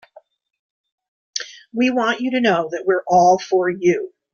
We 1.73 1.91
want 1.91 2.21
you 2.21 2.31
to 2.31 2.41
know 2.41 2.69
that 2.71 2.85
we're 2.87 3.03
all 3.07 3.37
for 3.37 3.69
you. 3.69 4.11